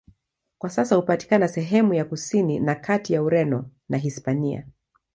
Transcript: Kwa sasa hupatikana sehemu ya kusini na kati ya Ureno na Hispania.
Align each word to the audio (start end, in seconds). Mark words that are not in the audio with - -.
Kwa 0.57 0.69
sasa 0.69 0.95
hupatikana 0.95 1.47
sehemu 1.47 1.93
ya 1.93 2.05
kusini 2.05 2.59
na 2.59 2.75
kati 2.75 3.13
ya 3.13 3.23
Ureno 3.23 3.69
na 3.89 3.97
Hispania. 3.97 4.67